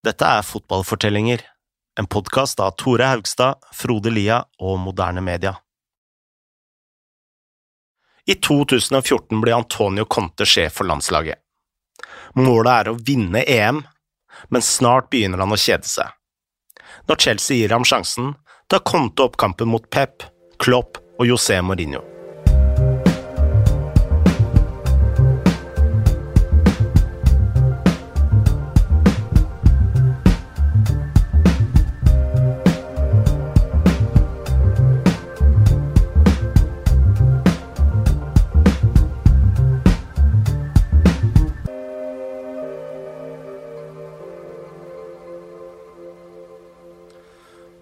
Dette 0.00 0.24
er 0.24 0.42
Fotballfortellinger, 0.42 1.42
en 2.00 2.06
podkast 2.06 2.60
av 2.64 2.70
Tore 2.80 3.04
Haugstad, 3.04 3.58
Frode 3.76 4.08
Lia 4.08 4.38
og 4.56 4.78
Moderne 4.80 5.20
Media. 5.20 5.58
I 8.24 8.38
2014 8.40 9.42
ble 9.42 9.52
Antonio 9.52 10.06
Conte 10.08 10.46
sjef 10.48 10.78
for 10.78 10.88
landslaget. 10.88 11.36
Målet 12.40 12.72
er 12.72 12.88
å 12.88 12.96
vinne 12.96 13.42
EM, 13.44 13.82
men 14.48 14.64
snart 14.64 15.10
begynner 15.12 15.44
han 15.44 15.52
å 15.52 15.60
kjede 15.60 15.90
seg. 15.90 16.08
Når 17.04 17.20
Chelsea 17.20 17.60
gir 17.60 17.76
ham 17.76 17.84
sjansen, 17.84 18.32
tar 18.72 18.80
Conte 18.88 19.28
opp 19.28 19.36
kampen 19.36 19.68
mot 19.68 19.84
Pep, 19.92 20.24
Klopp 20.56 20.96
og 21.18 21.28
José 21.28 21.60
Mourinho. 21.60 22.00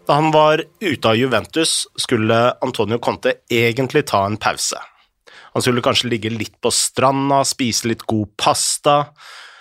Da 0.09 0.15
han 0.15 0.31
var 0.31 0.65
ute 0.81 1.09
av 1.09 1.17
Juventus, 1.17 1.87
skulle 1.97 2.53
Antonio 2.65 2.97
Conte 2.99 3.35
egentlig 3.51 4.07
ta 4.07 4.23
en 4.27 4.39
pause. 4.41 4.79
Han 5.53 5.63
skulle 5.63 5.85
kanskje 5.85 6.09
ligge 6.09 6.31
litt 6.33 6.55
på 6.65 6.71
stranda, 6.73 7.43
spise 7.45 7.91
litt 7.91 8.07
god 8.09 8.31
pasta, 8.41 8.95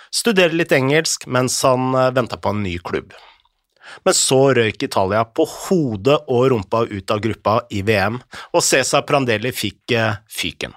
studere 0.08 0.56
litt 0.56 0.72
engelsk 0.72 1.26
mens 1.28 1.58
han 1.68 1.92
venta 2.16 2.40
på 2.40 2.54
en 2.54 2.64
ny 2.64 2.78
klubb. 2.78 3.12
Men 4.08 4.16
så 4.16 4.40
røyk 4.56 4.88
Italia 4.88 5.20
på 5.28 5.44
hodet 5.52 6.16
og 6.32 6.48
rumpa 6.54 6.86
ut 6.88 7.12
av 7.12 7.20
gruppa 7.28 7.60
i 7.68 7.84
VM, 7.84 8.16
og 8.56 8.64
Cæsar 8.64 9.04
Prandelli 9.04 9.52
fikk 9.52 9.98
fyken. 10.32 10.72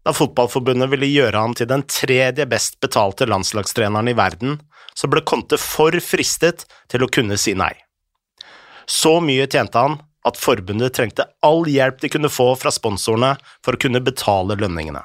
Da 0.00 0.16
Fotballforbundet 0.16 0.88
ville 0.96 1.12
gjøre 1.12 1.44
ham 1.44 1.52
til 1.52 1.68
den 1.68 1.84
tredje 1.84 2.48
best 2.48 2.80
betalte 2.80 3.28
landslagstreneren 3.28 4.08
i 4.08 4.16
verden, 4.16 4.62
så 4.96 5.12
ble 5.12 5.20
Conte 5.28 5.60
for 5.60 5.92
fristet 6.00 6.64
til 6.88 7.04
å 7.04 7.12
kunne 7.12 7.36
si 7.36 7.52
nei. 7.52 7.74
Så 8.86 9.18
mye 9.24 9.46
tjente 9.46 9.78
han 9.78 9.98
at 10.26 10.38
forbundet 10.38 10.94
trengte 10.96 11.26
all 11.42 11.64
hjelp 11.70 12.00
de 12.02 12.10
kunne 12.12 12.30
få 12.30 12.52
fra 12.58 12.70
sponsorene 12.74 13.34
for 13.64 13.74
å 13.74 13.82
kunne 13.82 14.02
betale 14.04 14.56
lønningene. 14.58 15.02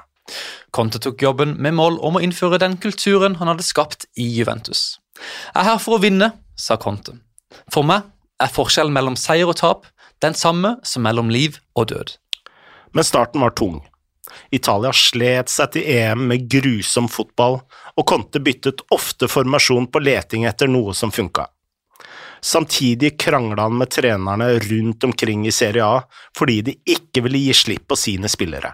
Conte 0.75 0.99
tok 1.01 1.23
jobben 1.23 1.55
med 1.63 1.77
mål 1.77 1.97
om 2.05 2.19
å 2.19 2.21
innføre 2.23 2.59
den 2.61 2.75
kulturen 2.81 3.37
han 3.39 3.49
hadde 3.49 3.65
skapt 3.65 4.05
i 4.19 4.27
Juventus. 4.37 4.99
Jeg 5.17 5.63
er 5.63 5.69
her 5.71 5.81
for 5.81 5.97
å 5.97 6.03
vinne, 6.03 6.33
sa 6.59 6.77
Conte. 6.77 7.15
For 7.73 7.87
meg 7.87 8.05
er 8.43 8.53
forskjellen 8.53 8.93
mellom 8.93 9.17
seier 9.17 9.49
og 9.49 9.57
tap 9.61 9.87
den 10.21 10.35
samme 10.37 10.75
som 10.85 11.05
mellom 11.05 11.31
liv 11.33 11.59
og 11.77 11.89
død. 11.93 12.17
Men 12.93 13.07
starten 13.07 13.41
var 13.41 13.55
tung. 13.57 13.79
Italia 14.51 14.91
slet 14.95 15.49
seg 15.51 15.73
til 15.73 15.87
EM 15.97 16.27
med 16.29 16.47
grusom 16.51 17.07
fotball, 17.11 17.61
og 17.97 18.07
Conte 18.07 18.41
byttet 18.43 18.83
ofte 18.93 19.29
formasjon 19.31 19.87
på 19.91 20.01
leting 20.03 20.45
etter 20.49 20.69
noe 20.69 20.93
som 20.97 21.13
funka. 21.13 21.47
Samtidig 22.41 23.19
krangla 23.19 23.67
han 23.67 23.77
med 23.77 23.89
trenerne 23.89 24.49
rundt 24.59 25.03
omkring 25.03 25.47
i 25.47 25.51
Serie 25.51 25.85
A 25.85 26.01
fordi 26.37 26.61
de 26.61 26.75
ikke 26.85 27.23
ville 27.25 27.41
gi 27.47 27.53
slipp 27.53 27.87
på 27.87 27.97
sine 27.99 28.29
spillere. 28.29 28.73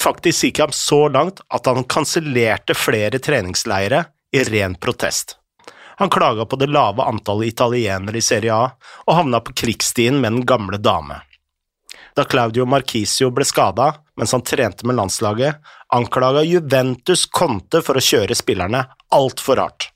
Faktisk 0.00 0.44
gikk 0.44 0.62
han 0.64 0.72
så 0.72 1.08
langt 1.08 1.42
at 1.48 1.66
han 1.66 1.84
kansellerte 1.84 2.74
flere 2.74 3.18
treningsleire 3.18 4.04
i 4.32 4.44
ren 4.44 4.74
protest. 4.74 5.36
Han 6.00 6.10
klaga 6.10 6.46
på 6.46 6.56
det 6.56 6.70
lave 6.72 7.04
antallet 7.04 7.52
italienere 7.52 8.16
i 8.16 8.24
Serie 8.24 8.54
A, 8.54 8.70
og 9.04 9.14
havna 9.14 9.42
på 9.44 9.52
krigsstien 9.52 10.20
med 10.20 10.32
den 10.32 10.46
gamle 10.48 10.78
dame. 10.80 11.18
Da 12.16 12.24
Claudio 12.24 12.64
Marquisio 12.66 13.28
ble 13.30 13.44
skada 13.44 13.90
mens 14.16 14.32
han 14.32 14.44
trente 14.44 14.86
med 14.88 14.96
landslaget, 14.96 15.60
anklaga 15.92 16.42
Juventus 16.44 17.26
Conte 17.26 17.82
for 17.84 18.00
å 18.00 18.04
kjøre 18.04 18.36
spillerne 18.36 18.82
altfor 19.12 19.60
hardt. 19.60 19.90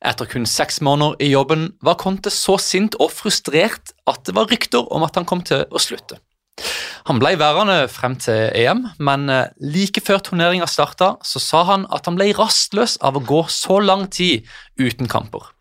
Etter 0.00 0.24
kun 0.24 0.46
seks 0.48 0.80
måneder 0.80 1.20
i 1.20 1.28
jobben 1.34 1.70
var 1.84 1.98
Conte 2.00 2.32
så 2.32 2.56
sint 2.62 2.96
og 2.96 3.12
frustrert 3.12 3.92
at 4.08 4.24
det 4.24 4.32
var 4.36 4.48
rykter 4.48 4.86
om 4.88 5.04
at 5.04 5.18
han 5.18 5.28
kom 5.28 5.42
til 5.44 5.66
å 5.68 5.82
slutte. 5.82 6.16
Han 7.08 7.20
ble 7.20 7.34
værende 7.40 7.84
frem 7.92 8.16
til 8.20 8.48
EM, 8.56 8.82
men 9.00 9.28
eh, 9.32 9.52
like 9.60 10.02
før 10.04 10.20
turneringa 10.24 10.68
starta, 10.68 11.14
så 11.24 11.40
sa 11.40 11.62
han 11.68 11.86
at 11.92 12.08
han 12.08 12.18
ble 12.18 12.30
rastløs 12.36 12.98
av 13.04 13.16
å 13.16 13.24
gå 13.24 13.42
så 13.52 13.80
lang 13.80 14.06
tid 14.12 14.48
uten 14.80 15.08
kamper. 15.08 15.52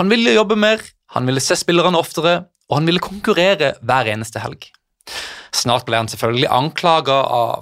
Han 0.00 0.10
ville 0.10 0.34
jobbe 0.34 0.58
mer, 0.58 0.82
han 1.14 1.26
ville 1.30 1.42
se 1.42 1.58
spillerne 1.58 1.98
oftere, 1.98 2.40
og 2.70 2.80
han 2.80 2.88
ville 2.90 3.02
konkurrere 3.02 3.74
hver 3.82 4.10
eneste 4.14 4.42
helg. 4.42 4.66
Snart 5.54 5.86
ble 5.86 6.00
han 6.00 6.08
selvfølgelig 6.10 6.48
anklaga 6.50 7.18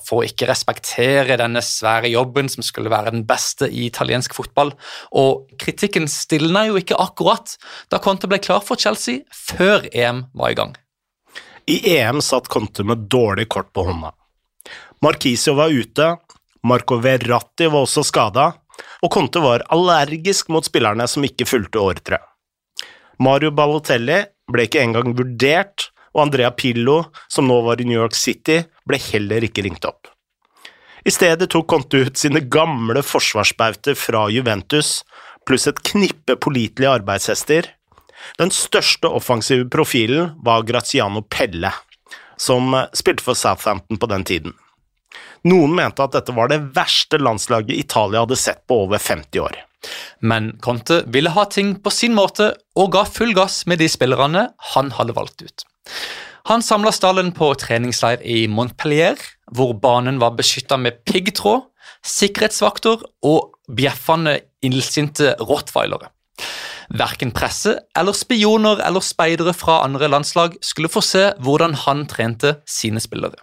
for 0.06 0.22
å 0.22 0.26
ikke 0.26 0.48
respektere 0.48 1.36
denne 1.40 1.60
svære 1.64 2.08
jobben 2.12 2.48
som 2.50 2.64
skulle 2.64 2.92
være 2.92 3.12
den 3.12 3.26
beste 3.28 3.68
i 3.68 3.84
italiensk 3.90 4.34
fotball, 4.36 4.72
og 5.12 5.52
kritikken 5.60 6.08
stilna 6.10 6.64
jo 6.70 6.80
ikke 6.80 6.98
akkurat 7.02 7.56
da 7.92 8.00
Conte 8.02 8.30
ble 8.30 8.40
klar 8.42 8.64
for 8.64 8.80
Chelsea 8.80 9.26
før 9.36 9.86
EM 9.92 10.24
var 10.38 10.54
i 10.54 10.58
gang. 10.58 10.74
I 11.70 11.78
EM 11.98 12.22
satt 12.24 12.50
Conte 12.50 12.86
med 12.86 13.06
dårlig 13.12 13.48
kort 13.52 13.70
på 13.74 13.84
hånda. 13.86 14.14
Marquisio 15.02 15.54
var 15.58 15.74
ute, 15.74 16.16
Marco 16.66 16.98
Verratti 17.02 17.68
var 17.70 17.84
også 17.84 18.04
skada, 18.06 18.52
og 19.02 19.10
Conte 19.12 19.42
var 19.42 19.66
allergisk 19.74 20.50
mot 20.54 20.66
spillerne 20.66 21.06
som 21.10 21.24
ikke 21.26 21.46
fulgte 21.46 21.82
ordre. 21.82 22.22
Mario 23.22 23.52
Balotelli 23.54 24.22
ble 24.50 24.66
ikke 24.66 24.82
engang 24.82 25.12
vurdert 25.18 25.91
og 26.12 26.26
Andrea 26.26 26.50
Pillo, 26.54 27.02
som 27.28 27.48
nå 27.48 27.58
var 27.66 27.80
i 27.80 27.86
New 27.88 27.98
York 27.98 28.16
City, 28.16 28.62
ble 28.88 29.00
heller 29.10 29.44
ikke 29.46 29.64
ringt 29.66 29.86
opp. 29.88 30.10
I 31.04 31.10
stedet 31.10 31.48
tok 31.50 31.66
Conte 31.70 32.04
ut 32.06 32.18
sine 32.18 32.44
gamle 32.46 33.02
forsvarsbauter 33.02 33.96
fra 33.98 34.28
Juventus, 34.30 35.00
pluss 35.48 35.66
et 35.66 35.80
knippe 35.82 36.36
pålitelige 36.38 36.92
arbeidshester. 37.00 37.66
Den 38.38 38.52
største 38.54 39.10
offensive 39.10 39.66
profilen 39.72 40.36
var 40.46 40.62
Graziano 40.68 41.24
Pelle, 41.26 41.72
som 42.38 42.76
spilte 42.94 43.26
for 43.26 43.38
Southampton 43.38 43.98
på 43.98 44.10
den 44.12 44.24
tiden. 44.28 44.54
Noen 45.42 45.74
mente 45.74 46.04
at 46.04 46.14
dette 46.14 46.34
var 46.36 46.52
det 46.52 46.60
verste 46.76 47.18
landslaget 47.18 47.74
Italia 47.74 48.22
hadde 48.22 48.38
sett 48.38 48.62
på 48.70 48.84
over 48.84 49.02
50 49.02 49.42
år. 49.42 49.58
Men 50.20 50.52
Conte 50.62 51.02
ville 51.12 51.32
ha 51.34 51.46
ting 51.50 51.74
på 51.82 51.92
sin 51.94 52.14
måte 52.14 52.52
og 52.78 52.92
ga 52.94 53.04
full 53.08 53.34
gass 53.36 53.62
med 53.66 53.82
de 53.82 53.88
spillerne 53.90 54.48
han 54.74 54.92
hadde 54.98 55.16
valgt 55.18 55.42
ut. 55.42 55.66
Han 56.50 56.62
samla 56.62 56.90
stallen 56.94 57.30
på 57.34 57.52
treningsleir 57.58 58.22
i 58.26 58.46
Montpellier, 58.50 59.18
hvor 59.54 59.76
banen 59.78 60.18
var 60.22 60.34
beskytta 60.38 60.78
med 60.80 61.04
piggtråd, 61.06 61.68
sikkerhetsvakter 62.02 63.04
og 63.26 63.52
bjeffende 63.70 64.40
illsinte 64.66 65.36
rottweilere. 65.38 66.10
Verken 66.92 67.30
presse 67.32 67.76
eller 67.96 68.16
spioner 68.16 68.82
eller 68.84 69.04
speidere 69.04 69.54
fra 69.56 69.80
andre 69.86 70.10
landslag 70.10 70.58
skulle 70.64 70.90
få 70.92 71.00
se 71.04 71.28
hvordan 71.40 71.76
han 71.86 72.04
trente 72.10 72.56
sine 72.68 73.00
spillere. 73.00 73.38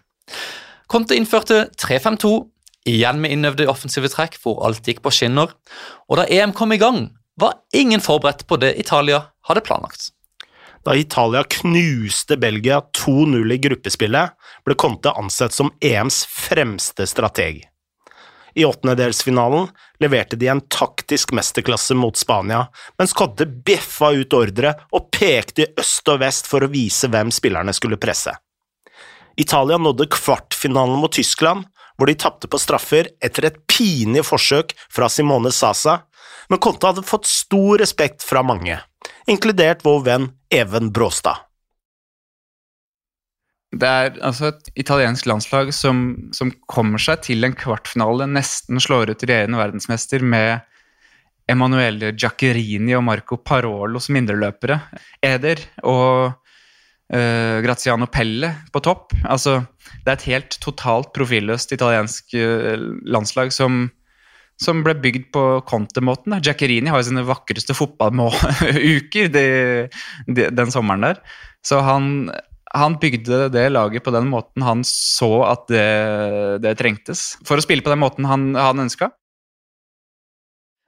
Conte 0.90 1.16
innførte 1.16 1.68
3-5-2, 1.80 2.34
igjen 2.90 3.22
med 3.24 3.34
innøvde 3.36 3.70
offensive 3.72 4.12
trekk 4.12 4.38
hvor 4.44 4.60
alt 4.68 4.86
gikk 4.88 5.04
på 5.06 5.14
skinner, 5.14 5.54
og 6.10 6.20
da 6.20 6.28
EM 6.30 6.56
kom 6.58 6.74
i 6.76 6.82
gang, 6.82 7.08
var 7.40 7.62
ingen 7.76 8.04
forberedt 8.04 8.46
på 8.48 8.60
det 8.60 8.76
Italia 8.82 9.24
hadde 9.48 9.64
planlagt. 9.66 10.10
Da 10.84 10.96
Italia 10.96 11.44
knuste 11.44 12.38
Belgia 12.40 12.80
2-0 12.96 13.54
i 13.54 13.58
gruppespillet, 13.64 14.36
ble 14.66 14.76
Conte 14.80 15.12
ansett 15.12 15.56
som 15.56 15.72
EMs 15.84 16.24
fremste 16.32 17.08
strateg. 17.08 17.66
I 18.56 18.66
åttendedelsfinalen 18.66 19.68
leverte 20.00 20.36
de 20.40 20.48
en 20.50 20.62
taktisk 20.72 21.32
mesterklasse 21.38 21.96
mot 21.96 22.18
Spania, 22.18 22.66
mens 22.98 23.14
Conte 23.14 23.46
bjeffa 23.46 24.12
ut 24.16 24.34
ordre 24.36 24.74
og 24.96 25.12
pekte 25.16 25.66
i 25.66 25.72
øst 25.80 26.08
og 26.10 26.24
vest 26.24 26.50
for 26.50 26.66
å 26.66 26.72
vise 26.72 27.12
hvem 27.12 27.32
spillerne 27.32 27.76
skulle 27.76 28.00
presse. 28.02 28.34
Italia 29.40 29.78
nådde 29.80 30.10
kvartfinalen 30.12 31.00
mot 31.00 31.14
Tyskland, 31.16 31.68
hvor 32.00 32.08
de 32.08 32.16
tapte 32.16 32.48
på 32.48 32.60
straffer 32.62 33.12
etter 33.20 33.50
et 33.50 33.60
pinlig 33.68 34.24
forsøk 34.26 34.72
fra 34.88 35.12
Simone 35.12 35.52
Sasa, 35.52 36.00
men 36.50 36.62
Conte 36.64 36.88
hadde 36.88 37.06
fått 37.06 37.28
stor 37.30 37.78
respekt 37.84 38.24
fra 38.26 38.42
mange 38.42 38.80
inkludert 39.30 39.86
vår 39.86 40.02
venn 40.06 40.28
Even 40.54 40.92
Bråstad. 40.94 41.46
Det 43.70 43.86
er 43.86 44.16
altså 44.26 44.50
et 44.50 44.72
italiensk 44.82 45.28
landslag 45.30 45.70
som, 45.78 46.32
som, 46.34 46.50
kommer 46.66 47.02
seg 47.02 47.22
til 47.28 47.46
en 47.46 47.54
kvartfinale, 47.54 48.26
nesten 48.26 48.82
slår 48.82 49.12
ut 49.14 49.26
regjerende 49.26 49.60
verdensmester 49.60 50.26
med 50.26 50.66
Emanuele 51.50 52.12
Giaccherini 52.16 52.96
og 52.98 53.06
Marco 53.06 53.38
Parolo 53.38 54.02
som 54.02 54.18
indreløpere. 54.18 54.80
Eder 55.26 55.62
og 55.86 56.34
uh, 57.14 57.60
Graziano 57.66 58.08
Pelle 58.12 58.54
på 58.74 58.82
topp. 58.86 59.14
Altså, 59.26 59.60
det 60.04 60.12
er 60.12 60.18
et 60.18 60.28
helt 60.32 60.60
totalt 60.64 61.14
profilløst 61.16 61.74
italiensk 61.76 62.36
uh, 62.38 62.76
landslag 63.10 63.54
som, 63.56 63.88
som 64.62 64.84
ble 64.86 64.96
bygd 65.02 65.30
på 65.36 65.46
Conte-måten. 65.70 66.38
Giaccherini 66.40 66.92
har 66.92 67.02
jo 67.02 67.10
sine 67.12 67.26
vakreste 67.28 67.78
fotballuker 67.78 69.32
den 70.28 70.74
sommeren 70.74 71.08
der. 71.10 71.24
Så 71.66 71.82
han, 71.84 72.30
han, 72.74 73.00
bygde 73.02 73.50
det 73.52 73.66
laget 73.74 74.06
på 74.06 74.14
den 74.16 74.30
måten 74.32 74.64
han 74.64 74.84
så 74.88 75.44
at 75.50 75.68
det, 75.72 75.88
det 76.64 76.78
trengtes. 76.80 77.34
For 77.48 77.60
å 77.60 77.66
spille 77.66 77.84
på 77.86 77.92
den 77.92 78.04
måten 78.04 78.30
han, 78.30 78.54
han 78.56 78.86
ønska. 78.88 79.12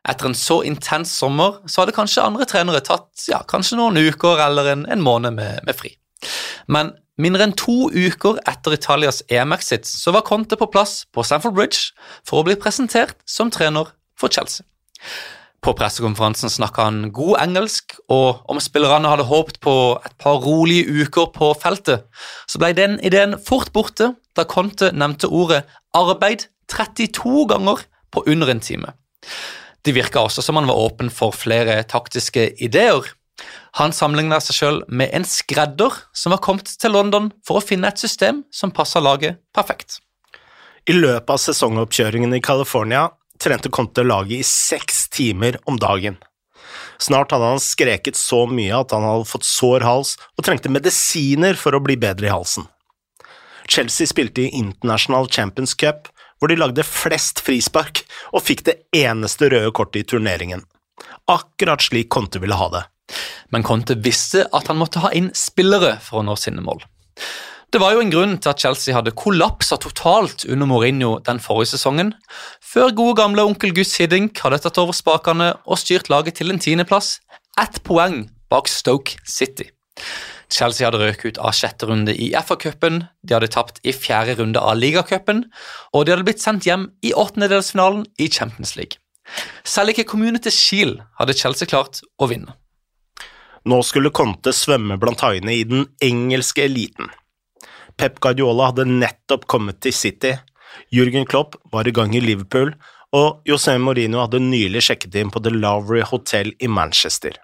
Etter 0.09 0.31
en 0.31 0.37
så 0.37 0.63
intens 0.65 1.11
sommer 1.13 1.59
så 1.69 1.83
hadde 1.83 1.93
kanskje 1.93 2.23
andre 2.25 2.47
trenere 2.49 2.81
tatt 2.81 3.27
ja, 3.29 3.43
kanskje 3.47 3.77
noen 3.77 3.99
uker 4.01 4.39
eller 4.47 4.71
en, 4.71 4.85
en 4.89 5.03
måned 5.03 5.35
med, 5.37 5.61
med, 5.67 5.77
fri. 5.77 5.93
Men 6.71 6.93
mindre 7.21 7.47
enn 7.47 7.57
to 7.57 7.89
uker 7.91 8.39
etter 8.49 8.75
Italias 8.77 9.21
EM-exit 9.29 9.89
så 9.89 10.13
var 10.15 10.25
Conte 10.27 10.57
på 10.59 10.69
plass 10.71 11.03
på 11.13 11.25
Stamford 11.27 11.57
Bridge 11.57 11.91
for 12.27 12.41
å 12.41 12.47
bli 12.47 12.57
presentert 12.59 13.17
som 13.29 13.51
trener 13.53 13.93
for 14.19 14.33
Chelsea. 14.33 14.65
På 15.61 15.75
pressekonferansen 15.77 16.49
snakka 16.49 16.87
han 16.87 17.11
god 17.13 17.35
engelsk, 17.43 17.93
og 18.09 18.41
om 18.49 18.57
spillerne 18.57 19.11
hadde 19.11 19.27
håpet 19.29 19.59
på 19.61 19.75
et 20.01 20.15
par 20.17 20.39
rolige 20.41 20.89
uker 20.89 21.29
på 21.35 21.51
feltet, 21.61 22.07
så 22.49 22.61
ble 22.61 22.71
den 22.73 22.97
ideen 23.05 23.37
fort 23.37 23.69
borte 23.75 24.15
da 24.37 24.47
Conte 24.49 24.89
nevnte 24.89 25.29
ordet 25.29 25.61
arbeid 25.93 26.47
32 26.71 27.45
ganger 27.51 27.85
på 28.09 28.25
under 28.25 28.49
en 28.49 28.63
time. 28.63 28.95
Det 29.85 29.93
virka 29.93 30.25
også 30.25 30.41
som 30.45 30.57
han 30.57 30.69
var 30.69 30.81
åpen 30.81 31.13
for 31.13 31.33
flere 31.35 31.83
taktiske 31.89 32.47
ideer. 32.61 33.05
Han 33.79 33.93
sammenligna 33.95 34.41
seg 34.43 34.57
sjøl 34.57 34.79
med 34.91 35.13
en 35.15 35.25
skredder 35.27 35.95
som 36.17 36.33
var 36.35 36.41
kommet 36.43 36.73
til 36.81 36.91
London 36.91 37.29
for 37.47 37.59
å 37.59 37.63
finne 37.63 37.87
et 37.87 38.01
system 38.01 38.43
som 38.51 38.73
passa 38.75 38.99
laget 38.99 39.39
perfekt. 39.55 40.01
I 40.89 40.97
løpet 40.97 41.29
av 41.29 41.39
sesongoppkjøringen 41.39 42.33
i 42.35 42.41
California 42.43 43.07
trente 43.41 43.71
Conte 43.73 44.03
laget 44.03 44.41
i 44.41 44.47
seks 44.47 45.07
timer 45.13 45.57
om 45.69 45.79
dagen. 45.79 46.17
Snart 47.01 47.31
hadde 47.33 47.47
han 47.53 47.61
skreket 47.63 48.19
så 48.19 48.43
mye 48.49 48.75
at 48.77 48.93
han 48.93 49.05
hadde 49.05 49.29
fått 49.29 49.47
sår 49.47 49.85
hals 49.87 50.15
og 50.37 50.45
trengte 50.45 50.71
medisiner 50.73 51.57
for 51.57 51.77
å 51.77 51.81
bli 51.83 51.97
bedre 52.01 52.29
i 52.29 52.33
halsen. 52.33 52.67
Chelsea 53.71 54.09
spilte 54.09 54.43
i 54.43 54.57
International 54.59 55.29
Champions 55.31 55.73
Cup, 55.73 56.09
hvor 56.39 56.51
de 56.51 56.57
lagde 56.59 56.83
flest 56.85 57.39
frispark 57.45 58.03
og 58.33 58.43
fikk 58.43 58.65
det 58.67 58.77
eneste 58.97 59.49
røde 59.53 59.71
kortet 59.77 60.03
i 60.03 60.09
turneringen. 60.13 60.65
Akkurat 61.31 61.81
slik 61.81 62.09
Conte 62.13 62.41
ville 62.41 62.57
ha 62.57 62.67
det. 62.73 62.83
Men 63.51 63.65
Conte 63.67 63.97
visste 63.99 64.47
at 64.55 64.69
han 64.71 64.79
måtte 64.79 65.03
ha 65.03 65.11
inn 65.15 65.31
spillere 65.37 65.97
for 66.03 66.21
å 66.21 66.25
nå 66.27 66.37
sine 66.39 66.63
mål. 66.65 66.83
Det 67.71 67.79
var 67.79 67.93
jo 67.95 68.01
en 68.03 68.11
grunn 68.11 68.33
til 68.43 68.51
at 68.51 68.59
Chelsea 68.59 68.91
hadde 68.91 69.13
kollapsa 69.15 69.77
totalt 69.79 70.43
under 70.43 70.67
Mourinho 70.67 71.13
den 71.23 71.39
forrige 71.39 71.71
sesongen, 71.71 72.11
før 72.59 72.91
gode 72.97 73.15
gamle 73.21 73.45
onkel 73.47 73.71
Gus 73.77 73.93
Hiddink 73.95 74.41
hadde 74.43 74.59
tatt 74.65 74.79
over 74.81 74.95
spakene 74.95 75.53
og 75.63 75.79
styrt 75.79 76.11
laget 76.11 76.41
til 76.41 76.51
en 76.51 76.59
tiendeplass, 76.59 77.21
ett 77.61 77.79
poeng 77.87 78.25
bak 78.51 78.67
Stoke 78.67 79.15
City. 79.23 79.69
Chelsea 80.51 80.83
hadde 80.83 80.99
røket 80.99 81.37
ut 81.37 81.39
av 81.39 81.55
sjette 81.55 81.87
runde 81.87 82.11
i 82.11 82.33
FA-cupen, 82.35 83.05
de 83.23 83.37
hadde 83.37 83.53
tapt 83.55 83.79
i 83.87 83.93
fjerde 83.95 84.35
runde 84.41 84.59
av 84.59 84.75
ligacupen, 84.75 85.45
og 85.95 86.03
de 86.05 86.11
hadde 86.11 86.27
blitt 86.27 86.43
sendt 86.43 86.67
hjem 86.67 86.89
i 87.07 87.13
åttendedelsfinalen 87.15 88.03
i 88.19 88.27
Champions 88.27 88.75
League. 88.75 88.99
Selv 89.63 89.93
ikke 89.93 90.09
Community 90.11 90.51
Shield 90.51 90.99
hadde 91.21 91.37
Chelsea 91.39 91.71
klart 91.71 92.03
å 92.19 92.27
vinne. 92.27 92.57
Nå 93.65 93.81
skulle 93.85 94.09
Conte 94.09 94.53
svømme 94.55 94.97
blant 95.01 95.21
haiene 95.21 95.53
i 95.53 95.65
den 95.67 95.85
engelske 96.01 96.65
eliten. 96.65 97.11
Pep 97.97 98.17
Guardiola 98.23 98.71
hadde 98.71 98.87
nettopp 98.89 99.45
kommet 99.51 99.81
til 99.83 99.93
City, 99.93 100.33
Jürgen 100.91 101.27
Klopp 101.27 101.57
var 101.71 101.87
i 101.87 101.93
gang 101.93 102.15
i 102.15 102.23
Liverpool, 102.23 102.73
og 103.11 103.43
José 103.47 103.75
Mourinho 103.79 104.21
hadde 104.23 104.39
nylig 104.43 104.85
sjekket 104.87 105.17
inn 105.19 105.31
på 105.33 105.41
The 105.43 105.51
Lavery 105.53 106.03
Hotel 106.07 106.53
i 106.59 106.69
Manchester. 106.71 107.35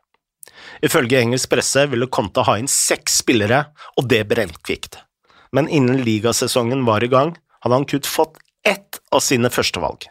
Ifølge 0.84 1.20
engelsk 1.20 1.52
presse 1.52 1.84
ville 1.92 2.08
Conte 2.12 2.46
ha 2.48 2.58
inn 2.60 2.70
seks 2.72 3.20
spillere, 3.22 3.66
og 3.98 4.08
det 4.12 4.24
brennkvikt. 4.32 5.00
Men 5.56 5.70
innen 5.70 6.02
ligasesongen 6.06 6.86
var 6.88 7.04
i 7.04 7.12
gang, 7.12 7.36
hadde 7.64 7.80
han 7.80 7.88
kutt 7.90 8.08
fått 8.08 8.40
ett 8.68 9.00
av 9.12 9.24
sine 9.24 9.52
førstevalg, 9.52 10.08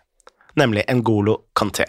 nemlig 0.61 0.87
Ngolo 1.01 1.39
Kanté. 1.57 1.89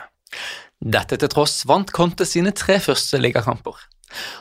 Dette 0.77 1.17
til 1.17 1.31
tross 1.31 1.63
vant 1.67 1.91
Conte 1.95 2.27
sine 2.27 2.53
tre 2.55 2.77
første 2.83 3.19
ligakamper. 3.19 3.75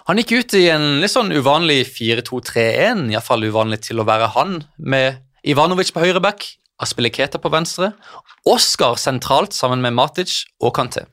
Han 0.07 0.21
gikk 0.21 0.37
ut 0.37 0.55
i 0.59 0.67
en 0.71 1.01
litt 1.03 1.13
sånn 1.13 1.33
uvanlig 1.35 1.83
4-2-3-1, 1.91 3.09
iallfall 3.15 3.49
uvanlig 3.49 3.83
til 3.89 4.01
å 4.01 4.07
være 4.07 4.31
han, 4.37 4.61
med 4.79 5.23
Ivanovic 5.47 5.93
på 5.95 6.05
høyre 6.05 6.23
back, 6.23 6.47
Aspiliketa 6.83 7.41
på 7.41 7.51
venstre, 7.53 7.95
Oscar 8.47 8.99
sentralt 9.01 9.57
sammen 9.57 9.81
med 9.81 9.97
Matic 9.97 10.43
og 10.61 10.75
Kanté. 10.77 11.07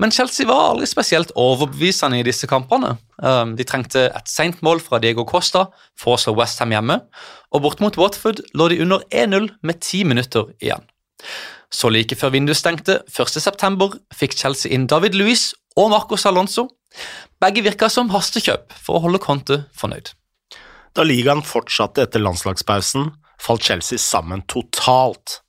Men 0.00 0.12
Chelsea 0.14 0.46
var 0.48 0.70
aldri 0.70 0.88
spesielt 0.88 1.32
overbevisende 1.38 2.20
i 2.20 2.24
disse 2.26 2.48
kampene. 2.50 2.94
Um, 3.20 3.54
de 3.58 3.66
trengte 3.68 4.06
et 4.08 4.30
seint 4.30 4.60
mål 4.64 4.80
fra 4.84 5.00
Diego 5.02 5.26
Costa 5.28 5.66
for 5.98 6.16
å 6.16 6.20
slå 6.20 6.34
Westham 6.38 6.74
hjemme, 6.74 7.00
og 7.50 7.64
bort 7.64 7.82
mot 7.84 7.96
Watford 8.00 8.42
lå 8.56 8.70
de 8.72 8.80
under 8.84 9.04
1-0 9.10 9.50
med 9.66 9.80
ti 9.84 10.02
minutter 10.08 10.52
igjen. 10.62 10.84
Så 11.70 11.90
like 11.92 12.16
før 12.18 12.32
vinduet 12.34 12.58
stengte 12.58 13.00
1.9, 13.06 13.90
fikk 14.16 14.34
Chelsea 14.38 14.72
inn 14.74 14.88
David 14.90 15.18
Luiz 15.18 15.50
og 15.78 15.92
Marcos 15.92 16.26
Alonso. 16.26 16.66
Begge 17.40 17.64
virka 17.64 17.88
som 17.92 18.10
hastekjøp 18.12 18.74
for 18.74 18.98
å 18.98 19.04
holde 19.06 19.22
Conte 19.22 19.62
fornøyd. 19.76 20.12
Da 20.96 21.06
ligaen 21.06 21.44
fortsatte 21.46 22.02
etter 22.04 22.22
landslagspausen, 22.22 23.12
falt 23.40 23.64
Chelsea 23.68 24.00
sammen 24.02 24.42
totalt 24.50 25.40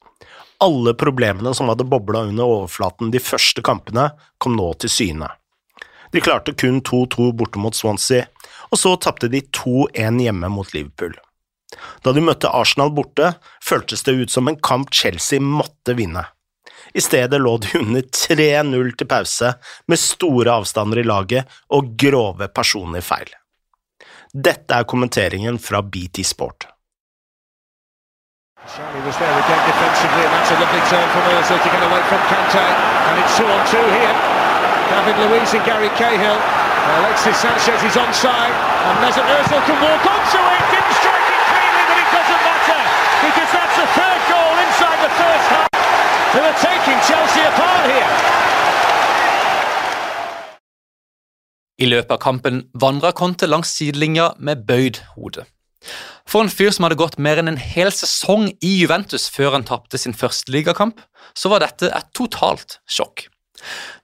alle 0.62 0.94
problemene 0.94 1.54
som 1.58 1.72
hadde 1.72 1.88
bobla 1.90 2.22
under 2.30 2.46
overflaten 2.46 3.10
de 3.14 3.20
første 3.20 3.64
kampene, 3.66 4.12
kom 4.38 4.54
nå 4.58 4.68
til 4.82 4.94
syne. 4.94 5.32
De 6.14 6.22
klarte 6.22 6.54
kun 6.54 6.82
2-2 6.86 7.32
borte 7.40 7.62
mot 7.62 7.76
Swansea, 7.76 8.28
og 8.70 8.80
så 8.80 8.94
tapte 9.02 9.32
de 9.32 9.42
2-1 9.58 10.22
hjemme 10.22 10.52
mot 10.54 10.70
Liverpool. 10.76 11.16
Da 12.04 12.14
de 12.14 12.22
møtte 12.24 12.52
Arsenal 12.52 12.92
borte, 12.94 13.34
føltes 13.64 14.04
det 14.06 14.18
ut 14.20 14.34
som 14.34 14.52
en 14.52 14.60
kamp 14.60 14.92
Chelsea 14.94 15.42
måtte 15.42 15.96
vinne. 15.98 16.28
I 16.94 17.02
stedet 17.02 17.42
lå 17.42 17.58
de 17.58 17.80
under 17.80 18.02
3-0 18.02 18.96
til 18.98 19.08
pause, 19.08 19.54
med 19.88 20.00
store 20.00 20.52
avstander 20.52 21.00
i 21.00 21.06
laget 21.08 21.48
og 21.72 21.96
grove 22.00 22.48
personlige 22.48 23.06
feil. 23.06 23.32
Dette 24.32 24.76
er 24.76 24.88
kommenteringen 24.88 25.60
fra 25.60 25.82
BT 25.82 26.26
Sport. 26.28 26.68
Shani 28.62 29.02
was 29.02 29.18
there 29.18 29.34
again 29.42 29.62
defensively. 29.66 30.26
David 34.92 35.18
Luiz 35.24 35.54
and 35.54 35.66
Gary 35.66 35.90
Cahill. 35.98 36.40
Alexis 37.00 37.38
Sanchez 37.38 37.82
is 37.84 37.96
onside, 37.96 38.56
and 38.88 38.98
Mesut 39.02 39.24
Ozil 39.24 39.62
can 39.66 39.78
walk 39.82 40.06
onto 40.06 40.42
it. 40.58 41.01
They 46.34 46.40
are 46.40 46.60
taking 46.64 47.00
Chelsea 47.08 47.44
apart 47.44 47.88
here. 47.92 48.12
I 51.76 51.90
løpet 51.90 52.14
av 52.16 52.22
kampen 52.24 52.62
vandra 52.80 53.10
Conte 53.12 53.50
langs 53.50 53.74
sidelinja 53.76 54.30
med 54.40 54.62
bøyd 54.70 55.02
hode. 55.18 55.44
For 56.24 56.46
en 56.46 56.52
fyr 56.54 56.70
som 56.72 56.86
hadde 56.86 56.96
gått 57.02 57.18
mer 57.20 57.42
enn 57.42 57.52
en 57.52 57.60
hel 57.60 57.92
sesong 57.92 58.46
i 58.64 58.72
Juventus 58.78 59.26
før 59.34 59.58
han 59.58 59.66
tapte 59.68 60.00
sin 60.00 60.16
første 60.16 60.54
ligakamp, 60.56 61.02
så 61.36 61.52
var 61.52 61.66
dette 61.66 61.90
et 61.92 62.08
totalt 62.16 62.78
sjokk. 62.88 63.26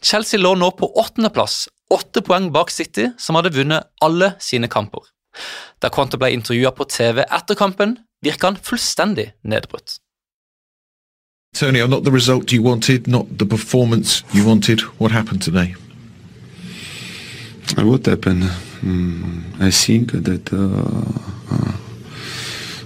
Chelsea 0.04 0.42
lå 0.42 0.52
nå 0.60 0.74
på 0.76 0.90
åttendeplass, 1.00 1.70
åtte 1.96 2.26
poeng 2.28 2.50
bak 2.52 2.74
City, 2.76 3.08
som 3.16 3.40
hadde 3.40 3.54
vunnet 3.56 3.88
alle 4.04 4.34
sine 4.44 4.68
kamper. 4.68 5.08
Da 5.80 5.94
Conte 5.96 6.20
ble 6.20 6.34
intervjua 6.36 6.76
på 6.76 6.90
TV 6.92 7.24
etter 7.24 7.56
kampen, 7.56 7.96
virka 8.20 8.52
han 8.52 8.60
fullstendig 8.60 9.30
nedbrutt. 9.48 10.02
Tony, 11.54 11.86
not 11.88 12.04
the 12.04 12.12
result 12.12 12.52
you 12.52 12.62
wanted, 12.62 13.08
not 13.08 13.38
the 13.38 13.46
performance 13.46 14.24
you 14.32 14.46
wanted. 14.46 14.82
What 15.00 15.12
happened 15.12 15.42
today? 15.42 15.74
What 17.78 18.06
happened? 18.06 18.44
Mm, 18.82 19.60
I 19.60 19.72
think 19.72 20.12
that 20.12 20.54
uh, 20.54 21.56
uh, 21.56 21.72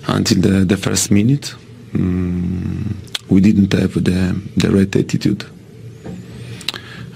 until 0.08 0.42
the, 0.42 0.66
the 0.66 0.78
first 0.78 1.12
minute, 1.12 1.54
um, 1.94 2.98
we 3.30 3.42
didn't 3.42 3.74
have 3.74 3.94
the, 3.94 4.42
the 4.56 4.72
right 4.72 4.96
attitude. 4.96 5.44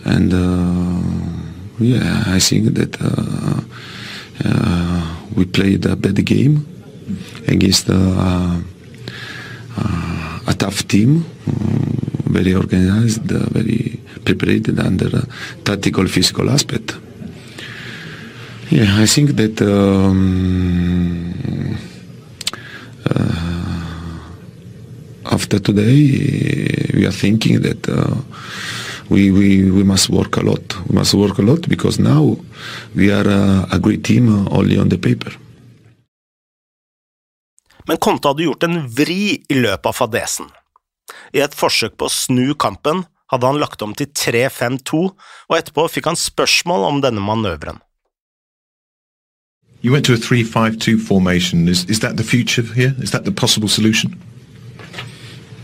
And 0.03 0.33
uh, 0.33 1.79
yeah, 1.79 2.23
I 2.27 2.39
think 2.39 2.73
that 2.75 3.01
uh, 3.01 3.61
uh, 4.43 5.15
we 5.35 5.45
played 5.45 5.85
a 5.85 5.95
bad 5.95 6.23
game 6.25 6.67
against 7.47 7.89
uh, 7.89 8.57
a 10.47 10.53
tough 10.53 10.87
team, 10.87 11.25
very 12.27 12.53
organized, 12.53 13.23
very 13.23 13.99
prepared 14.23 14.79
under 14.79 15.23
tactical 15.63 16.07
physical 16.07 16.49
aspect. 16.49 16.97
Yeah, 18.69 18.97
I 18.97 19.05
think 19.05 19.35
that 19.35 19.61
um, 19.61 21.33
uh, 23.09 24.15
after 25.31 25.59
today, 25.59 26.91
we 26.93 27.05
are 27.05 27.11
thinking 27.11 27.61
that 27.61 27.87
uh, 27.87 28.15
we, 29.09 29.31
we, 29.31 29.69
we 29.69 29.83
must 29.83 30.09
work 30.09 30.37
a 30.37 30.41
lot. 30.41 30.75
We 30.87 30.95
must 30.95 31.13
work 31.13 31.37
a 31.37 31.43
lot 31.43 31.69
because 31.69 31.99
now 31.99 32.37
we 32.95 33.11
are 33.11 33.27
uh, 33.27 33.67
a 33.71 33.79
great 33.79 34.03
team 34.03 34.29
uh, 34.29 34.49
only 34.49 34.77
on 34.77 34.89
the 34.89 34.97
paper. 34.97 35.31
Men 37.87 38.01
Conte 38.01 38.31
hadde 38.31 38.45
gjort 38.47 38.65
en 38.65 38.79
vri 38.89 39.41
i 39.49 39.57
løpet 39.57 39.89
av 39.91 39.97
fadesen. 39.97 40.49
I 41.37 41.43
et 41.45 41.55
forsøk 41.57 41.97
på 41.99 42.07
å 42.07 42.13
snu 42.13 42.55
kampen 42.57 43.05
hadde 43.33 43.49
han 43.49 43.59
lagt 43.61 43.81
om 43.85 43.93
til 43.97 44.09
3-5-2, 44.09 45.01
og 45.49 45.57
etterpå 45.57 45.87
fikk 45.91 46.09
han 46.09 46.19
spørsmål 46.19 46.85
om 46.89 47.01
denne 47.05 47.23
manøveren. 47.23 47.81
You 49.85 49.93
went 49.93 50.05
to 50.07 50.13
a 50.13 50.17
3-5-2 50.17 50.97
formation. 50.99 51.67
Is, 51.67 51.85
is 51.85 51.99
that 51.99 52.17
the 52.17 52.23
future 52.23 52.65
here? 52.73 52.95
Is 53.01 53.11
that 53.11 53.25
the 53.25 53.31
possible 53.31 53.69
solution? 53.69 54.15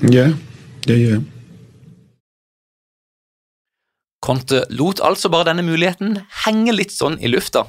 Yeah, 0.02 0.34
yeah, 0.86 0.98
yeah. 0.98 1.22
Conte 4.22 4.66
lot 4.70 5.02
altså 5.02 5.32
bare 5.34 5.50
denne 5.50 5.66
muligheten 5.66 6.20
henge 6.46 6.76
litt 6.76 6.94
sånn 6.94 7.18
i 7.18 7.30
lufta, 7.32 7.66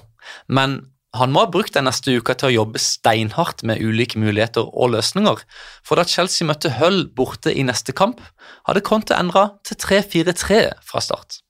men 0.52 0.82
han 1.12 1.32
må 1.32 1.42
ha 1.44 1.50
brukt 1.52 1.74
den 1.76 1.84
neste 1.84 2.14
uka 2.16 2.34
til 2.38 2.48
å 2.48 2.54
jobbe 2.54 2.80
steinhardt 2.80 3.60
med 3.68 3.82
ulike 3.84 4.20
muligheter 4.20 4.64
og 4.64 4.94
løsninger, 4.94 5.42
for 5.84 6.00
da 6.00 6.06
Chelsea 6.08 6.48
møtte 6.48 6.72
Hull 6.78 7.04
borte 7.12 7.52
i 7.52 7.64
neste 7.68 7.92
kamp, 7.96 8.22
hadde 8.68 8.84
Conte 8.86 9.18
endra 9.18 9.50
til 9.68 9.76
3-4-3 9.82 10.62
fra 10.88 11.02
start. 11.04 11.42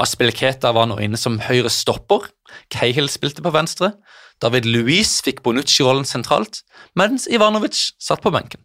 Aspelketa 0.00 0.72
var 0.74 0.88
nå 0.88 0.96
inne 1.04 1.20
som 1.20 1.36
høyre 1.44 1.70
stopper, 1.70 2.30
Cahill 2.72 3.10
spilte 3.12 3.44
på 3.44 3.52
venstre, 3.54 3.92
David 4.42 4.66
Luiz 4.66 5.18
fikk 5.24 5.42
Bonucci-rollen 5.44 6.08
sentralt, 6.08 6.62
mens 6.98 7.28
Ivanovic 7.30 7.92
satt 8.02 8.24
på 8.24 8.32
benken. 8.34 8.62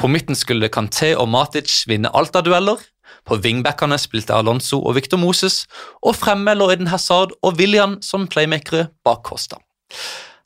På 0.00 0.08
midten 0.08 0.36
skulle 0.38 0.72
Kanté 0.72 1.12
og 1.14 1.28
Matic 1.30 1.84
vinne 1.88 2.10
alt 2.16 2.36
av 2.36 2.46
dueller, 2.46 2.80
på 3.28 3.38
wingbackene 3.44 3.98
spilte 4.00 4.34
Alonso 4.34 4.80
og 4.80 4.96
Victor 4.98 5.20
Moses, 5.22 5.62
og 6.02 6.16
fremme 6.18 6.54
lå 6.56 6.70
Eden 6.72 6.90
Hazard 6.92 7.34
og 7.42 7.58
William 7.60 7.98
som 8.02 8.28
playmakere 8.30 8.88
bak 9.04 9.24
Costa. 9.28 9.60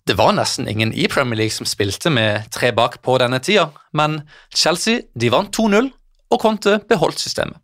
Det 0.06 0.14
var 0.14 0.36
nesten 0.36 0.68
ingen 0.70 0.92
i 0.94 1.08
Premier 1.10 1.40
League 1.40 1.56
som 1.56 1.66
spilte 1.66 2.12
med 2.14 2.46
tre 2.54 2.70
bak 2.76 3.00
på 3.02 3.16
denne 3.18 3.40
tida, 3.42 3.70
men 3.92 4.20
Chelsea 4.54 5.02
de 5.18 5.32
vant 5.34 5.50
2-0, 5.50 5.90
og 6.30 6.42
Conte 6.42 6.78
beholdt 6.88 7.22
systemet. 7.22 7.58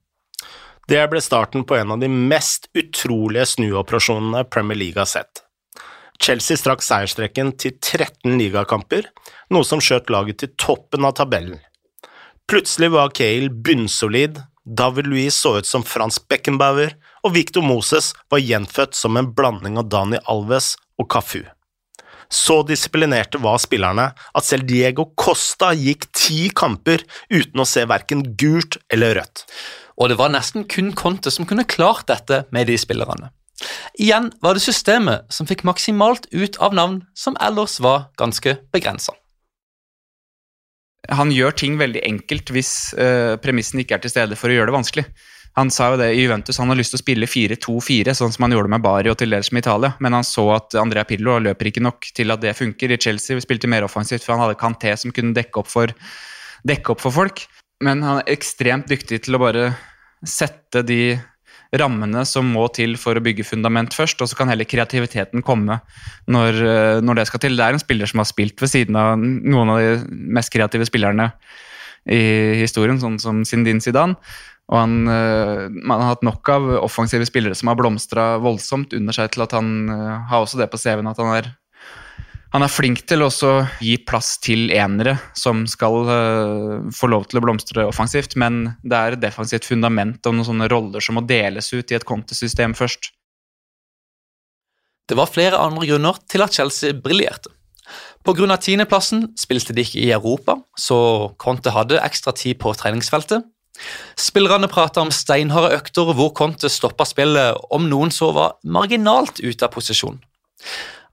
Det 0.91 1.03
ble 1.11 1.23
starten 1.23 1.63
på 1.65 1.77
en 1.79 1.95
av 1.95 2.03
de 2.03 2.09
mest 2.11 2.67
utrolige 2.75 3.47
snuoperasjonene 3.55 4.43
Premier 4.51 4.79
League 4.81 4.99
har 4.99 5.07
sett. 5.07 5.45
Chelsea 6.23 6.59
strakk 6.59 6.83
seierstreken 6.85 7.55
til 7.59 7.77
13 7.79 8.37
ligakamper, 8.39 9.07
noe 9.55 9.67
som 9.67 9.83
skjøt 9.83 10.11
laget 10.11 10.43
til 10.43 10.53
toppen 10.59 11.07
av 11.07 11.17
tabellen. 11.19 11.61
Plutselig 12.51 12.91
var 12.95 13.15
Cale 13.15 13.51
bunnsolid, 13.51 14.43
David 14.65 15.07
Louis 15.11 15.35
så 15.35 15.57
ut 15.59 15.67
som 15.67 15.83
Frans 15.83 16.21
Beckenbauer, 16.29 16.95
og 17.27 17.35
Victor 17.35 17.65
Moses 17.67 18.13
var 18.31 18.43
gjenfødt 18.43 18.95
som 18.95 19.19
en 19.19 19.33
blanding 19.35 19.79
av 19.81 19.89
Dani 19.91 20.21
Alves 20.31 20.77
og 21.01 21.11
Cafu. 21.11 21.43
Så 22.33 22.63
disiplinerte 22.65 23.41
var 23.43 23.59
spillerne 23.61 24.07
at 24.17 24.47
selv 24.47 24.65
Diego 24.71 25.11
Costa 25.21 25.73
gikk 25.77 26.07
ti 26.17 26.47
kamper 26.55 27.03
uten 27.29 27.61
å 27.61 27.69
se 27.69 27.85
verken 27.91 28.25
gult 28.41 28.79
eller 28.93 29.19
rødt. 29.19 29.45
Og 30.01 30.09
det 30.09 30.17
var 30.17 30.33
nesten 30.33 30.65
kun 30.65 30.95
Conte 30.97 31.31
som 31.35 31.47
kunne 31.49 31.69
klart 31.69 32.07
dette 32.09 32.45
med 32.55 32.71
de 32.71 32.79
spillerne. 32.81 33.29
Igjen 34.01 34.31
var 34.43 34.57
det 34.57 34.65
systemet 34.65 35.29
som 35.31 35.47
fikk 35.47 35.67
maksimalt 35.69 36.25
ut 36.33 36.57
av 36.65 36.75
navn 36.75 37.03
som 37.15 37.37
ellers 37.37 37.77
var 37.85 38.09
ganske 38.19 38.57
begrensa. 38.73 39.13
Han 41.11 41.33
gjør 41.35 41.55
ting 41.59 41.79
veldig 41.81 42.03
enkelt 42.07 42.53
hvis 42.55 42.93
uh, 42.95 43.35
premissen 43.43 43.83
ikke 43.83 43.97
er 43.97 44.03
til 44.05 44.13
stede 44.13 44.39
for 44.39 44.53
å 44.53 44.55
gjøre 44.55 44.71
det 44.71 44.77
vanskelig. 44.77 45.07
Han 45.59 45.69
sa 45.69 45.91
jo 45.93 45.99
det 46.01 46.13
i 46.15 46.23
Juventus, 46.23 46.57
han 46.63 46.71
har 46.73 46.79
lyst 46.79 46.95
til 46.95 47.01
å 47.01 47.03
spille 47.03 47.29
4-2-4, 47.29 48.15
sånn 48.17 48.31
som 48.33 48.47
han 48.47 48.55
gjorde 48.55 48.73
med 48.73 48.85
Bari 48.85 49.11
og 49.13 49.19
til 49.21 49.35
dels 49.35 49.51
med 49.53 49.67
Italia, 49.67 49.91
men 50.01 50.17
han 50.17 50.25
så 50.25 50.47
at 50.55 50.77
Andrea 50.81 51.05
Pirlo 51.05 51.35
løper 51.45 51.69
ikke 51.69 51.83
nok 51.85 52.09
til 52.17 52.33
at 52.33 52.41
det 52.41 52.55
funker. 52.57 52.95
I 52.95 53.01
Chelsea 53.03 53.43
spilte 53.45 53.69
mer 53.69 53.85
offensivt, 53.85 54.25
for 54.25 54.33
han 54.33 54.47
hadde 54.47 54.57
Kanté 54.63 54.95
som 54.97 55.13
kunne 55.13 55.37
dekke 55.37 55.61
opp 55.61 55.69
for, 55.69 55.93
dekke 56.65 56.95
opp 56.95 57.05
for 57.05 57.13
folk. 57.13 57.45
Men 57.85 58.01
han 58.07 58.23
er 58.23 58.33
ekstremt 58.33 58.89
dyktig 58.89 59.27
til 59.27 59.37
å 59.37 59.43
bare 59.43 59.67
sette 60.25 60.85
de 60.89 61.19
rammene 61.73 62.25
som 62.29 62.49
må 62.53 62.67
til 62.77 62.99
for 63.01 63.17
å 63.17 63.25
bygge 63.25 63.47
fundament 63.49 63.95
først, 63.97 64.21
og 64.21 64.29
så 64.29 64.37
kan 64.39 64.51
heller 64.53 64.69
kreativiteten 64.69 65.45
komme 65.45 65.79
når, 66.31 66.61
eh, 66.61 67.01
når, 67.01 67.21
det 67.21 67.27
skal 67.31 67.43
til. 67.45 67.57
Det 67.57 67.65
er 67.67 67.77
en 67.77 67.83
spiller 67.83 68.11
som 68.11 68.23
har 68.23 68.29
spilt 68.29 68.61
ved 68.61 68.73
siden 68.73 68.99
av 68.99 69.17
noen 69.19 69.73
av 69.73 69.81
de 69.81 70.23
mest 70.37 70.53
kreative 70.53 70.89
spillerne 70.89 71.31
i 72.11 72.59
historien, 72.61 72.99
sånn 73.01 73.21
som 73.23 73.45
Sindin 73.47 73.81
Zidane. 73.81 74.19
Og 74.73 74.79
han, 74.79 75.09
eh, 75.09 75.69
man 75.73 76.01
har 76.01 76.15
hatt 76.15 76.23
nok 76.25 76.49
av 76.49 76.69
offensive 76.83 77.27
spillere 77.29 77.57
som 77.59 77.69
har 77.69 77.77
blomstra 77.77 78.39
voldsomt 78.41 78.95
under 78.97 79.13
seg 79.17 79.33
til 79.33 79.45
at 79.45 79.53
han 79.57 79.91
eh, 79.91 80.29
har 80.31 80.45
også 80.45 80.61
det 80.61 80.71
på 80.73 80.81
CV-en 80.81 81.11
at 81.11 81.21
han 81.21 81.35
er 81.35 81.51
han 82.53 82.65
er 82.65 82.69
flink 82.73 83.01
til 83.09 83.25
å 83.25 83.31
gi 83.81 83.95
plass 84.05 84.35
til 84.45 84.69
enere 84.77 85.15
som 85.39 85.65
skal 85.71 85.95
uh, 86.05 86.91
få 86.93 87.09
lov 87.09 87.25
til 87.29 87.41
å 87.41 87.45
blomstre 87.45 87.87
offensivt, 87.89 88.37
men 88.37 88.75
det 88.85 88.99
er 88.99 89.17
et 89.17 89.23
defensivt 89.23 89.65
fundament 89.69 90.21
og 90.29 90.37
noen 90.37 90.49
sånne 90.51 90.69
roller 90.73 91.05
som 91.05 91.17
må 91.17 91.25
deles 91.25 91.73
ut 91.73 91.89
i 91.89 91.97
et 91.97 92.09
kontesystem 92.09 92.77
først. 92.77 93.09
Det 95.09 95.17
var 95.19 95.33
flere 95.33 95.61
andre 95.61 95.89
grunner 95.89 96.21
til 96.31 96.45
at 96.45 96.55
Chelsea 96.55 96.93
briljerte. 96.93 97.51
Pga. 98.23 98.57
tiendeplassen 98.61 99.33
spilte 99.41 99.75
de 99.75 99.83
ikke 99.83 99.99
i 100.05 100.13
Europa, 100.15 100.61
så 100.79 101.33
Conte 101.43 101.73
hadde 101.75 101.99
ekstra 102.05 102.37
tid 102.37 102.61
på 102.63 102.71
treningsfeltet. 102.79 103.49
Spillerne 104.21 104.69
prata 104.71 105.03
om 105.03 105.11
steinharde 105.11 105.73
økter 105.75 106.13
hvor 106.15 106.31
Conte 106.37 106.71
stoppa 106.71 107.09
spillet 107.09 107.59
om 107.73 107.89
noen 107.91 108.13
så 108.15 108.31
var 108.37 108.59
marginalt 108.63 109.41
ute 109.41 109.67
av 109.67 109.73
posisjon. 109.75 110.21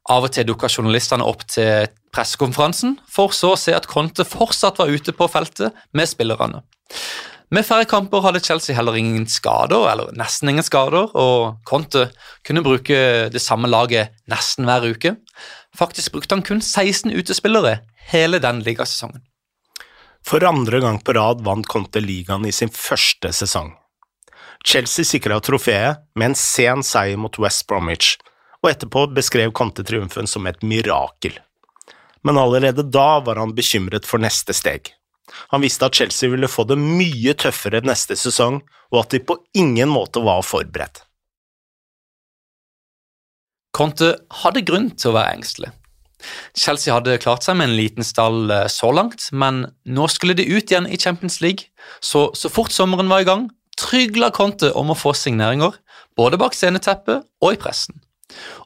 Av 0.09 0.25
og 0.25 0.33
til 0.33 0.47
dukka 0.49 0.69
journalistene 0.71 1.25
opp 1.25 1.43
til 1.49 1.89
pressekonferansen, 2.15 2.97
for 3.05 3.33
så 3.35 3.53
å 3.53 3.59
se 3.59 3.75
at 3.77 3.87
Conte 3.89 4.25
fortsatt 4.25 4.79
var 4.81 4.89
ute 4.89 5.13
på 5.13 5.27
feltet 5.29 5.75
med 5.93 6.09
spillerne. 6.09 6.63
Med 7.49 7.65
færre 7.65 7.85
kamper 7.89 8.21
hadde 8.21 8.41
Chelsea 8.45 8.75
heller 8.77 8.97
ingen 8.97 9.25
skader, 9.29 9.87
eller 9.89 10.11
nesten 10.17 10.51
ingen 10.51 10.65
skader, 10.65 11.09
og 11.17 11.63
Conte 11.65 12.09
kunne 12.45 12.65
bruke 12.65 13.29
det 13.33 13.41
samme 13.41 13.69
laget 13.69 14.13
nesten 14.29 14.69
hver 14.69 14.85
uke. 14.85 15.15
Faktisk 15.77 16.13
brukte 16.13 16.37
han 16.37 16.45
kun 16.45 16.61
16 16.61 17.13
utespillere 17.13 17.79
hele 18.11 18.41
den 18.41 18.61
ligasesongen. 18.65 19.23
For 20.25 20.43
andre 20.45 20.81
gang 20.83 20.99
på 21.01 21.15
rad 21.17 21.41
vant 21.45 21.69
Conte 21.69 22.01
ligaen 22.03 22.45
i 22.45 22.53
sin 22.53 22.69
første 22.73 23.31
sesong. 23.33 23.71
Chelsea 24.65 25.07
sikra 25.07 25.39
trofeet 25.41 26.03
med 26.19 26.31
en 26.31 26.37
sen 26.37 26.83
seier 26.83 27.17
mot 27.17 27.37
West 27.41 27.65
Bromwich, 27.69 28.17
og 28.63 28.71
etterpå 28.71 29.05
beskrev 29.15 29.53
Conte 29.55 29.85
triumfen 29.87 30.27
som 30.27 30.47
et 30.49 30.63
mirakel. 30.65 31.37
Men 32.27 32.39
allerede 32.39 32.83
da 32.83 33.19
var 33.23 33.39
han 33.39 33.55
bekymret 33.55 34.07
for 34.07 34.21
neste 34.21 34.55
steg. 34.55 34.91
Han 35.53 35.63
visste 35.63 35.87
at 35.87 35.95
Chelsea 35.95 36.29
ville 36.31 36.49
få 36.49 36.65
det 36.67 36.77
mye 36.79 37.35
tøffere 37.39 37.81
neste 37.85 38.17
sesong, 38.19 38.59
og 38.89 39.03
at 39.03 39.13
de 39.13 39.21
på 39.23 39.37
ingen 39.57 39.91
måte 39.91 40.21
var 40.25 40.41
forberedt. 40.43 41.03
Conte 43.75 44.15
hadde 44.41 44.65
grunn 44.65 44.89
til 44.97 45.11
å 45.11 45.19
være 45.19 45.37
engstelig. 45.37 45.69
Chelsea 46.57 46.91
hadde 46.91 47.19
klart 47.23 47.45
seg 47.45 47.55
med 47.59 47.69
en 47.69 47.77
liten 47.77 48.03
stall 48.03 48.49
eh, 48.51 48.65
så 48.71 48.89
langt, 48.91 49.29
men 49.31 49.69
nå 49.87 50.09
skulle 50.11 50.35
de 50.35 50.47
ut 50.49 50.67
igjen 50.67 50.89
i 50.89 50.99
Champions 50.99 51.39
League, 51.39 51.69
så 52.03 52.27
så 52.35 52.51
fort 52.51 52.75
sommeren 52.75 53.07
var 53.11 53.23
i 53.23 53.29
gang, 53.29 53.47
trygla 53.79 54.33
Conte 54.35 54.73
om 54.75 54.91
å 54.91 54.97
få 54.99 55.13
signeringer, 55.15 55.77
både 56.19 56.41
bak 56.41 56.57
sceneteppet 56.57 57.23
og 57.23 57.55
i 57.55 57.61
pressen. 57.61 58.01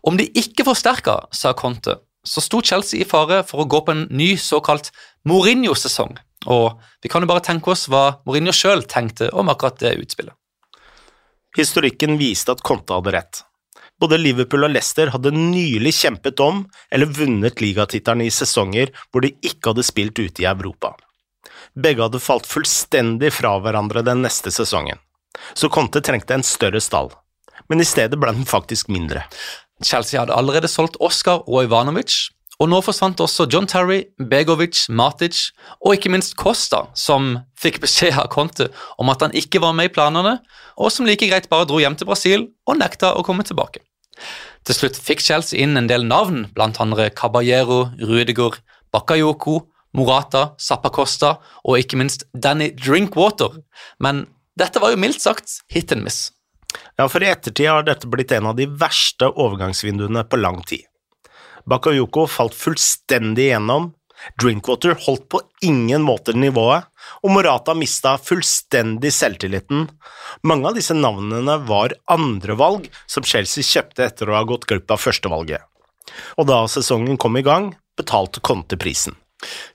Om 0.03 0.17
de 0.19 0.27
ikke 0.39 0.65
forsterka, 0.67 1.23
sa 1.31 1.53
Conte, 1.57 1.97
så 2.23 2.41
sto 2.43 2.61
Chelsea 2.63 3.03
i 3.03 3.07
fare 3.07 3.41
for 3.47 3.63
å 3.63 3.69
gå 3.69 3.81
på 3.83 3.95
en 3.95 4.05
ny 4.11 4.33
såkalt 4.39 4.91
Mourinho-sesong, 5.27 6.15
og 6.51 6.79
vi 7.03 7.11
kan 7.11 7.23
jo 7.23 7.29
bare 7.31 7.43
tenke 7.43 7.71
oss 7.71 7.87
hva 7.91 8.19
Mourinho 8.27 8.53
sjøl 8.55 8.85
tenkte 8.87 9.29
om 9.31 9.51
akkurat 9.51 9.79
det 9.83 9.95
utspillet. 9.99 10.35
Historikken 11.57 12.17
viste 12.17 12.55
at 12.55 12.63
Conte 12.65 12.95
hadde 12.95 13.13
rett. 13.13 13.43
Både 14.01 14.17
Liverpool 14.17 14.65
og 14.65 14.73
Leicester 14.73 15.11
hadde 15.13 15.31
nylig 15.35 15.93
kjempet 15.99 16.41
om 16.41 16.63
eller 16.91 17.11
vunnet 17.13 17.61
ligatittelen 17.61 18.25
i 18.25 18.31
sesonger 18.33 18.89
hvor 19.11 19.23
de 19.23 19.35
ikke 19.45 19.69
hadde 19.69 19.85
spilt 19.85 20.17
ute 20.17 20.43
i 20.43 20.49
Europa. 20.49 20.95
Begge 21.77 22.07
hadde 22.07 22.23
falt 22.23 22.49
fullstendig 22.49 23.29
fra 23.35 23.53
hverandre 23.61 24.01
den 24.05 24.23
neste 24.25 24.51
sesongen, 24.53 24.97
så 25.53 25.69
Conte 25.69 26.01
trengte 26.01 26.35
en 26.35 26.45
større 26.45 26.81
stall 26.81 27.13
men 27.73 27.81
i 27.81 27.89
stedet 27.89 28.19
ble 28.21 28.31
den 28.35 28.45
faktisk 28.45 28.91
mindre. 28.93 29.25
Chelsea 29.83 30.19
hadde 30.21 30.35
allerede 30.37 30.69
solgt 30.69 30.99
Oscar 31.01 31.41
og 31.49 31.65
Ivanovic, 31.65 32.29
og 32.61 32.69
nå 32.69 32.79
forsvant 32.85 33.19
også 33.23 33.47
John 33.51 33.65
Terry, 33.67 34.03
Begovic, 34.29 34.85
Matic 34.93 35.49
og 35.81 35.95
ikke 35.95 36.11
minst 36.13 36.37
Costa, 36.39 36.85
som 36.93 37.39
fikk 37.59 37.81
beskjed 37.83 38.19
av 38.21 38.29
Conte 38.31 38.69
om 39.01 39.09
at 39.11 39.25
han 39.25 39.33
ikke 39.35 39.61
var 39.63 39.73
med 39.75 39.89
i 39.89 39.93
planene, 39.95 40.37
og 40.77 40.93
som 40.93 41.09
like 41.09 41.27
greit 41.27 41.49
bare 41.51 41.65
dro 41.67 41.81
hjem 41.81 41.97
til 41.97 42.07
Brasil 42.09 42.45
og 42.69 42.77
nekta 42.79 43.15
å 43.17 43.25
komme 43.25 43.45
tilbake. 43.47 43.81
Til 44.63 44.77
slutt 44.77 44.99
fikk 45.01 45.23
Chelsea 45.25 45.59
inn 45.59 45.75
en 45.79 45.89
del 45.89 46.05
navn, 46.07 46.45
blant 46.55 46.79
andre 46.79 47.09
Caballero, 47.11 47.87
Rudiger, 47.99 48.61
Bakayoko, 48.93 49.63
Morata, 49.97 50.53
Zappacosta 50.61 51.35
og 51.65 51.81
ikke 51.81 51.99
minst 51.99 52.25
Danny 52.33 52.71
Drinkwater. 52.77 53.59
Men 53.99 54.27
dette 54.59 54.81
var 54.81 54.93
jo 54.93 55.01
mildt 55.01 55.21
sagt 55.21 55.59
hit 55.73 55.91
and 55.93 56.05
miss. 56.05 56.29
Ja, 56.99 57.07
for 57.09 57.23
i 57.23 57.29
ettertid 57.31 57.69
har 57.69 57.85
dette 57.87 58.09
blitt 58.09 58.31
en 58.35 58.49
av 58.51 58.57
de 58.57 58.67
verste 58.67 59.29
overgangsvinduene 59.29 60.25
på 60.29 60.39
lang 60.41 60.61
tid. 60.69 60.85
Bakayoko 61.69 62.25
falt 62.27 62.55
fullstendig 62.57 63.47
igjennom, 63.47 63.93
Drinkwater 64.39 64.95
holdt 65.05 65.25
på 65.29 65.41
ingen 65.61 66.03
måte 66.05 66.33
nivået, 66.35 66.87
og 67.23 67.33
Morata 67.35 67.75
mista 67.75 68.15
fullstendig 68.21 69.11
selvtilliten. 69.13 69.87
Mange 70.47 70.69
av 70.69 70.77
disse 70.77 70.95
navnene 70.95 71.57
var 71.67 71.95
andrevalg 72.11 72.87
som 73.05 73.25
Chelsea 73.27 73.65
kjøpte 73.67 74.07
etter 74.07 74.31
å 74.31 74.37
ha 74.37 74.45
gått 74.47 74.67
glipp 74.69 74.91
av 74.93 75.01
førstevalget. 75.03 75.67
Og 76.39 76.47
da 76.47 76.63
sesongen 76.71 77.19
kom 77.19 77.37
i 77.39 77.45
gang, 77.45 77.73
betalte 77.99 78.43
Conte 78.43 78.79
prisen. 78.79 79.17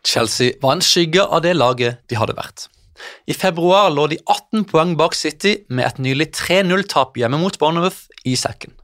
Chelsea 0.06 0.56
var 0.62 0.78
en 0.78 0.84
skygge 0.84 1.24
av 1.24 1.44
det 1.44 1.54
laget 1.56 2.00
de 2.08 2.16
hadde 2.16 2.36
vært. 2.38 2.68
I 3.30 3.36
februar 3.36 3.90
lå 3.94 4.08
de 4.12 4.18
18 4.24 4.66
poeng 4.70 4.94
bak 4.98 5.16
City 5.16 5.58
med 5.68 5.86
et 5.86 6.00
nylig 6.02 6.30
3-0-tap 6.36 7.18
hjemme 7.20 7.40
mot 7.40 7.58
Bournemouth 7.60 8.06
i 8.28 8.36
sekken. 8.38 8.74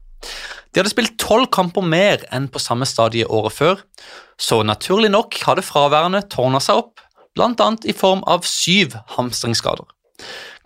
De 0.71 0.81
hadde 0.81 0.91
spilt 0.91 1.17
tolv 1.21 1.47
kamper 1.55 1.85
mer 1.85 2.25
enn 2.35 2.49
på 2.51 2.59
samme 2.59 2.87
stadie 2.89 3.27
året 3.31 3.55
før, 3.55 3.83
så 4.35 4.61
naturlig 4.67 5.11
nok 5.13 5.37
hadde 5.47 5.63
fraværende 5.63 6.25
tårna 6.31 6.59
seg 6.63 6.81
opp, 6.81 7.03
bl.a. 7.35 7.69
i 7.87 7.95
form 7.95 8.23
av 8.27 8.43
syv 8.47 8.97
hamstringsskader. 9.15 9.87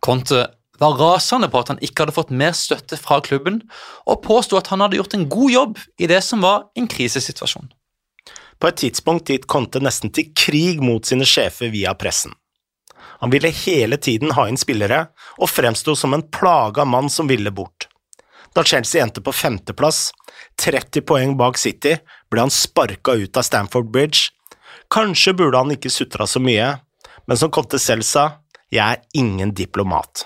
Conte 0.05 0.47
var 0.79 0.95
rasende 0.97 1.49
på 1.51 1.59
at 1.61 1.73
han 1.73 1.81
ikke 1.83 2.05
hadde 2.05 2.15
fått 2.15 2.31
mer 2.33 2.55
støtte 2.57 2.97
fra 2.97 3.19
klubben, 3.25 3.61
og 4.07 4.23
påsto 4.25 4.57
at 4.57 4.71
han 4.71 4.81
hadde 4.81 4.97
gjort 4.99 5.15
en 5.17 5.27
god 5.29 5.53
jobb 5.53 5.83
i 5.99 6.09
det 6.09 6.21
som 6.25 6.45
var 6.45 6.69
en 6.79 6.87
krisesituasjon. 6.89 7.69
På 8.59 8.67
et 8.67 8.79
tidspunkt 8.81 9.29
gikk 9.31 9.47
Conte 9.51 9.79
nesten 9.83 10.11
til 10.15 10.31
krig 10.35 10.81
mot 10.83 11.05
sine 11.07 11.27
sjefer 11.27 11.71
via 11.71 11.93
pressen. 11.95 12.33
Han 13.19 13.33
ville 13.33 13.51
hele 13.53 13.97
tiden 13.97 14.33
ha 14.37 14.47
inn 14.49 14.59
spillere, 14.59 15.07
og 15.37 15.51
fremsto 15.51 15.95
som 15.95 16.15
en 16.15 16.25
plaga 16.25 16.85
mann 16.85 17.09
som 17.09 17.29
ville 17.29 17.51
bort. 17.51 17.87
Da 18.55 18.63
Chelsea 18.63 19.03
endte 19.03 19.21
på 19.21 19.33
femteplass, 19.35 20.09
30 20.61 21.05
poeng 21.05 21.35
bak 21.37 21.57
City, 21.57 21.97
ble 22.31 22.45
han 22.45 22.53
sparka 22.53 23.13
ut 23.13 23.37
av 23.37 23.45
Stamford 23.45 23.91
Bridge. 23.93 24.31
Kanskje 24.89 25.35
burde 25.37 25.61
han 25.61 25.75
ikke 25.75 25.91
sutra 25.93 26.27
så 26.27 26.41
mye, 26.41 26.73
men 27.29 27.37
som 27.37 27.51
Conte 27.53 27.79
selv 27.81 28.07
sa, 28.07 28.41
jeg 28.73 28.97
er 28.97 29.03
ingen 29.17 29.53
diplomat. 29.53 30.25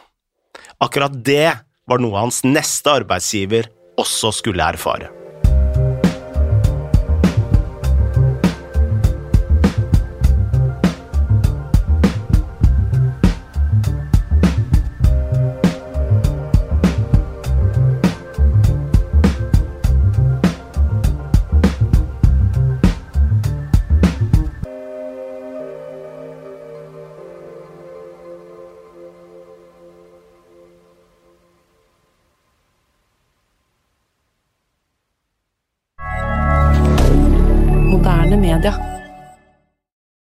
Akkurat 0.84 1.16
det 1.26 1.52
var 1.88 2.00
noe 2.00 2.20
hans 2.20 2.44
neste 2.48 2.92
arbeidsgiver 2.92 3.70
også 4.00 4.32
skulle 4.40 4.72
erfare. 4.76 5.23